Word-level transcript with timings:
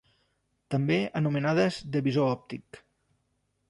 També 0.75 0.97
anomenades 1.21 1.79
de 1.97 2.05
visor 2.09 2.35
òptic. 2.35 2.85